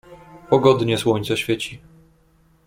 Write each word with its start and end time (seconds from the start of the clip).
"Pogodnie 0.49 0.97
słońce 0.97 1.37
świeci." 1.37 1.81